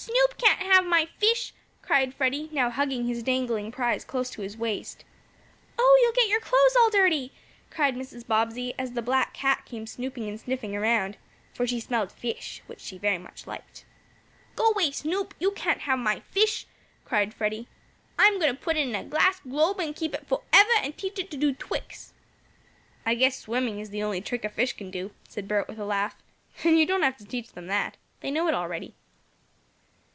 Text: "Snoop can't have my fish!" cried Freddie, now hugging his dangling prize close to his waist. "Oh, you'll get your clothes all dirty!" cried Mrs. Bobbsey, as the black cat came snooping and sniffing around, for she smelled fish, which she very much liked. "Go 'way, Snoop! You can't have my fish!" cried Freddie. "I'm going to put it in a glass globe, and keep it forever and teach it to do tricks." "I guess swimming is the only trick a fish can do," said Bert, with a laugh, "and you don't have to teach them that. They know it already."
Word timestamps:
"Snoop 0.00 0.38
can't 0.38 0.60
have 0.60 0.86
my 0.86 1.04
fish!" 1.18 1.52
cried 1.82 2.14
Freddie, 2.14 2.48
now 2.52 2.70
hugging 2.70 3.04
his 3.04 3.22
dangling 3.22 3.70
prize 3.70 4.02
close 4.02 4.30
to 4.30 4.40
his 4.40 4.56
waist. 4.56 5.04
"Oh, 5.78 5.98
you'll 6.00 6.14
get 6.14 6.26
your 6.30 6.40
clothes 6.40 6.74
all 6.74 6.88
dirty!" 6.88 7.32
cried 7.68 7.94
Mrs. 7.96 8.26
Bobbsey, 8.26 8.72
as 8.78 8.92
the 8.92 9.02
black 9.02 9.34
cat 9.34 9.66
came 9.66 9.86
snooping 9.86 10.26
and 10.26 10.40
sniffing 10.40 10.74
around, 10.74 11.18
for 11.52 11.66
she 11.66 11.80
smelled 11.80 12.12
fish, 12.12 12.62
which 12.66 12.80
she 12.80 12.96
very 12.96 13.18
much 13.18 13.46
liked. 13.46 13.84
"Go 14.56 14.72
'way, 14.74 14.90
Snoop! 14.90 15.34
You 15.38 15.50
can't 15.50 15.80
have 15.82 15.98
my 15.98 16.20
fish!" 16.30 16.64
cried 17.04 17.34
Freddie. 17.34 17.68
"I'm 18.18 18.38
going 18.40 18.56
to 18.56 18.58
put 18.62 18.78
it 18.78 18.88
in 18.88 18.94
a 18.94 19.04
glass 19.04 19.40
globe, 19.40 19.80
and 19.80 19.94
keep 19.94 20.14
it 20.14 20.26
forever 20.26 20.70
and 20.78 20.96
teach 20.96 21.18
it 21.18 21.30
to 21.30 21.36
do 21.36 21.52
tricks." 21.52 22.14
"I 23.04 23.14
guess 23.14 23.36
swimming 23.38 23.80
is 23.80 23.90
the 23.90 24.02
only 24.02 24.22
trick 24.22 24.46
a 24.46 24.48
fish 24.48 24.72
can 24.72 24.90
do," 24.90 25.10
said 25.28 25.46
Bert, 25.46 25.68
with 25.68 25.78
a 25.78 25.84
laugh, 25.84 26.16
"and 26.64 26.78
you 26.78 26.86
don't 26.86 27.02
have 27.02 27.18
to 27.18 27.26
teach 27.26 27.52
them 27.52 27.66
that. 27.66 27.98
They 28.20 28.30
know 28.30 28.48
it 28.48 28.54
already." 28.54 28.94